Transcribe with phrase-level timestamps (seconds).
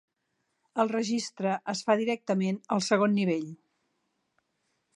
[0.83, 3.45] El registre es fa directament al segon nivell.